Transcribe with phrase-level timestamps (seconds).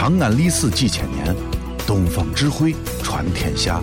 [0.00, 1.36] 长安历史几千年，
[1.86, 3.82] 东方智慧传天下。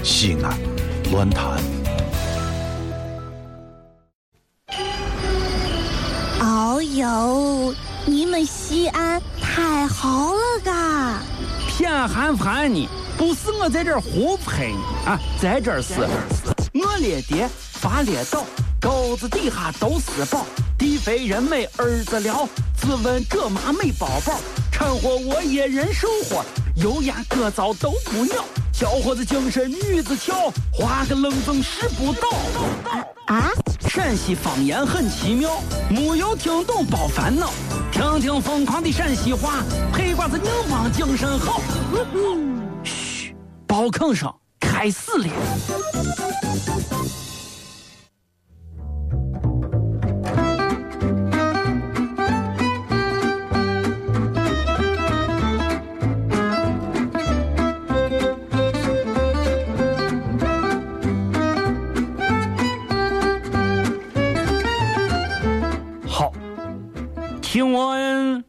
[0.00, 0.56] 西安，
[1.10, 1.60] 乱谈。
[6.38, 7.74] 哦呦，
[8.06, 11.20] 你们西安太好了嘎！
[11.66, 12.88] 偏寒寒你，
[13.18, 15.94] 不是我在这儿胡喷你啊，在这儿是，
[16.74, 18.44] 我列爹发列倒，
[18.80, 20.46] 沟子底下都是宝，
[20.78, 24.38] 地肥人美儿子了，自问这妈没宝宝，
[24.80, 26.42] 掺和我也人生活，
[26.76, 28.42] 油盐各糟都不尿，
[28.72, 32.30] 小伙子精神女子俏，画个愣风拾不到。
[33.26, 33.50] 啊，
[33.86, 35.60] 陕西方言很奇妙，
[35.90, 37.50] 没有听懂别烦恼，
[37.92, 41.60] 听听疯狂的陕西话，黑瓜子硬邦精神好。
[42.82, 45.28] 嘘，包吭声开始了。
[67.52, 68.44] 听闻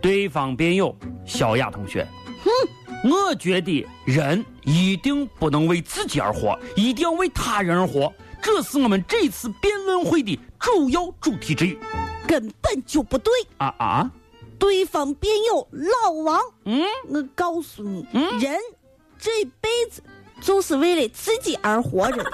[0.00, 0.92] 对方辩友
[1.24, 2.04] 小雅同学，
[2.42, 11.78] 哼，我觉得人一定不能为自己而活，一定要为他人而活，这是我们这次辩论会的主要主题之一。
[12.26, 13.32] 根本就不对！
[13.58, 14.10] 啊啊，
[14.58, 18.58] 对方辩友老王，嗯，我告诉你，嗯人
[19.20, 20.02] 这辈子
[20.40, 22.32] 就是为了自己而活着的。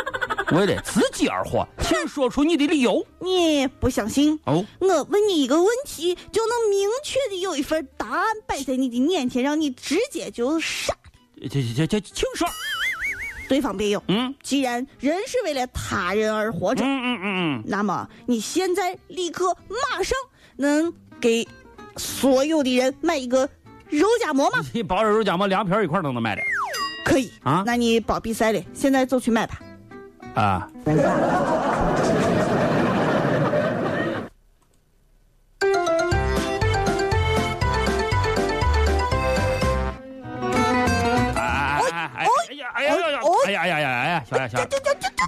[0.53, 3.05] 为了自己而活，请说出你的理由。
[3.21, 4.39] 你不相信？
[4.45, 10.95] 哦，我问你一个问题，就能明确的有一份答案摆在你的面前，让你直接就傻。
[11.51, 12.49] 这这这，请说。
[13.49, 20.19] 对方辩友，嗯既然人是为了他人而活着，嗯嗯嗯嗯，那么你现在立刻马上
[20.57, 21.49] 能给
[21.97, 23.49] 所有的人买一个
[23.89, 24.61] 肉夹馍吗？
[24.75, 26.43] 你包着肉夹馍凉皮儿一块儿都能买的
[27.07, 29.59] 可以啊那你包比赛了，现在就去买吧。
[30.39, 30.69] 啊。
[41.35, 44.25] 哎哎哎哎呀哎呀哎呀哎呀哎呀哎呀哎呀！
[44.31, 44.67] 小雅小雅，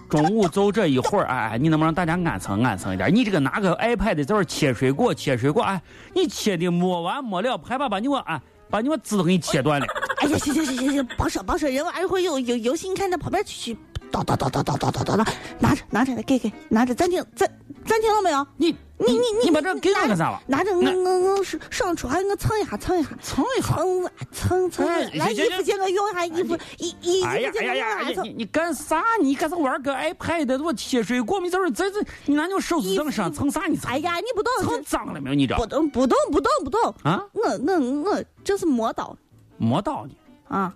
[0.08, 3.12] 中午就这一会儿，哎，你能不能大家安生安生一点？
[3.12, 5.82] 你这个拿个 iPad 在这切水果，切水果，哎，
[6.14, 9.86] 你切的没完没了，害怕把你我哎，把你我籽都给你切断了。
[10.18, 13.78] 哎呀，行行行行行，别说别说，人玩一会儿有有游戏，你看在旁边去去
[14.10, 15.26] 叨叨叨叨叨叨叨叨叨，
[15.58, 17.48] 拿着拿着来给给，拿着暂停暂
[17.84, 18.46] 暂停了没有？
[18.56, 20.42] 你你你你把这给我干啥了？
[20.46, 23.10] 拿着我我我上上出来，我蹭一下蹭一下。
[23.22, 23.76] 蹭一下。
[23.76, 27.74] 蹭啊蹭蹭，哎来衣服借我用一下，衣服衣衣服借我！
[27.74, 29.02] 用一下你你你干啥？
[29.22, 30.62] 你干啥玩个 iPad？
[30.62, 33.66] 我切水果，你这儿这这，你拿你手指头上蹭啥？
[33.66, 35.34] 你蹭哎呀，你不懂，蹭脏了没有？
[35.34, 37.24] 你这不懂不懂不懂不懂啊？
[37.32, 39.16] 我我我这是磨刀
[39.56, 40.12] 磨刀呢。
[40.48, 40.74] 啊！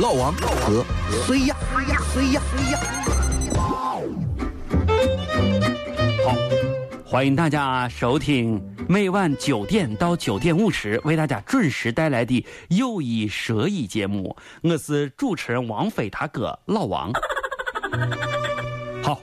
[0.00, 0.82] 老王和
[1.26, 1.54] 谁呀？
[1.70, 2.00] 谁呀？
[2.14, 2.42] 谁呀？
[2.50, 2.80] 谁呀？
[3.54, 4.00] 好，
[7.04, 17.12] 欢迎大家收听每晚九点到九点五十为大家准时带来的又一蛇一节目，我是主持人王菲他哥老王。
[19.04, 19.20] 好，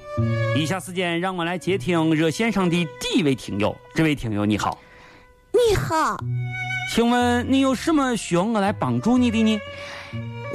[0.56, 4.78] 以下时间让我来接听热线上的第一位听友，这位听友你好，
[5.52, 6.18] 你好，
[6.94, 9.60] 请问你有什么需要我来帮助你的呢？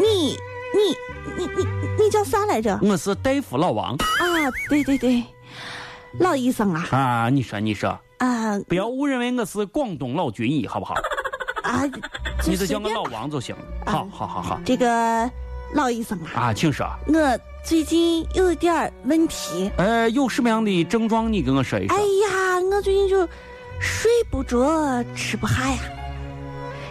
[0.02, 0.36] 你
[0.74, 0.96] 你
[1.36, 2.76] 你你你叫啥来着？
[2.82, 3.96] 我是大夫老王啊，
[4.68, 5.22] 对对对，
[6.18, 10.94] 老医生啊啊，你说你说，啊不要误认为我是广东老军医，好不好？
[11.62, 11.84] 啊！
[12.44, 13.62] 你就叫我老王就行了。
[13.86, 15.30] 好好好好这个
[15.74, 16.84] 老医生啊，啊，请说。
[17.06, 19.70] 我最近有一点儿问题。
[19.76, 21.32] 呃，有什么样的症状？
[21.32, 21.96] 你跟我说一说。
[21.96, 23.24] 哎呀，我最近就
[23.80, 25.78] 睡不着，吃不下呀。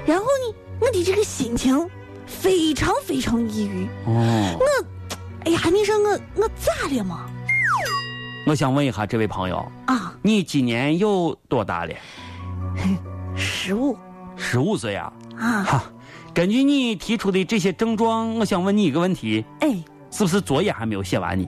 [0.05, 1.77] 然后呢，我的这个心情
[2.31, 3.85] 非常非常抑郁。
[4.05, 4.65] 哦，我
[5.45, 7.29] 哎呀，你说我我咋了嘛？
[8.47, 11.93] 我想问一下这位朋友，啊，你今年有多大了？
[13.35, 13.95] 十五
[14.35, 15.13] 十五岁啊。
[15.37, 15.83] 啊，哈，
[16.33, 19.75] 根据你提出的这些症状，我想问你一个问题：哎，
[20.09, 21.47] 是不是作业还没有写完呢？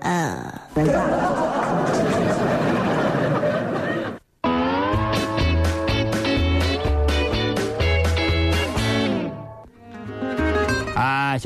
[0.00, 0.60] 呃，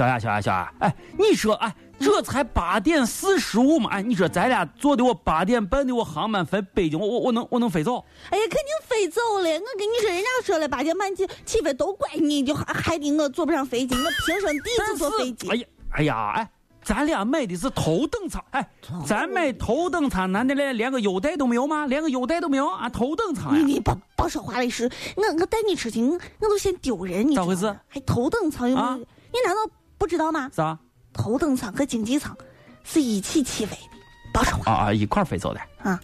[0.01, 8.03] 小雅，小雅，小雅，哎，你说，哎，这才八点四十五嘛，哎，你说咱俩坐的我八点半的我航班飞北京，我我我能我能飞走？
[8.31, 9.51] 哎呀，肯定飞走了。
[9.51, 15.51] 我跟你说，人家说了，八点半起起飞都怪你，就还害得我坐不上飞机，我平生第一次坐飞机。
[15.51, 16.51] 哎呀，哎呀，哎，
[16.83, 18.67] 咱俩买的是头等舱，哎，
[19.07, 21.85] 咱买头等舱，难道连连个优待都没有吗？
[21.85, 22.89] 连个优待都没有啊？
[22.89, 23.63] 头等舱呀！
[23.63, 27.77] 你你不不说话了，是，我我带你出去，我我都嫌丢人，你咋回事？
[27.89, 28.89] 还头等舱有没有？
[28.89, 28.99] 啊
[29.33, 29.61] 你难道
[30.01, 30.51] 不知道吗？
[30.53, 30.79] 啥？
[31.13, 32.35] 头等舱和经济舱
[32.83, 33.99] 是一起起飞的，
[34.33, 35.61] 别说话啊啊，一块儿飞走的。
[35.83, 36.01] 啊！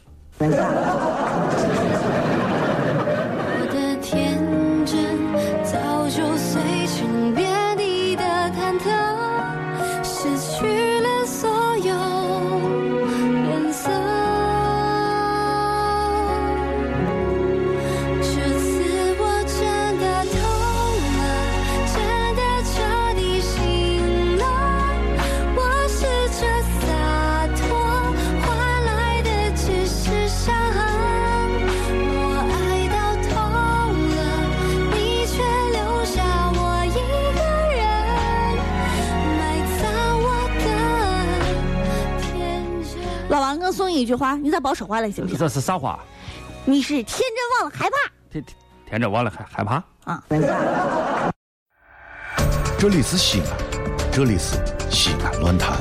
[43.97, 45.39] 一句话，你咋把我说话了，行不行？
[45.39, 45.99] 这是啥话？
[46.65, 47.97] 你是天真忘了害怕
[48.31, 48.57] 天天
[48.89, 49.83] 天真忘了害害怕？
[50.05, 50.23] 啊！
[52.79, 53.49] 这里是西安，
[54.13, 54.57] 这里是
[54.91, 55.77] 西安论坛。